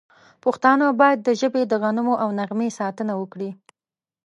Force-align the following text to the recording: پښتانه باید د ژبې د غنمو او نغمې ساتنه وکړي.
پښتانه 0.43 0.85
باید 1.01 1.19
د 1.23 1.29
ژبې 1.41 1.61
د 1.67 1.73
غنمو 1.81 2.13
او 2.23 2.29
نغمې 2.39 2.69
ساتنه 2.79 3.13
وکړي. 3.17 3.49